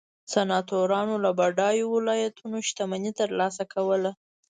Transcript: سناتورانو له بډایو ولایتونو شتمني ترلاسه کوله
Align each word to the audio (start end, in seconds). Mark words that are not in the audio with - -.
سناتورانو 0.33 1.15
له 1.23 1.31
بډایو 1.39 1.85
ولایتونو 1.95 2.57
شتمني 2.67 3.11
ترلاسه 3.21 3.63
کوله 3.73 4.11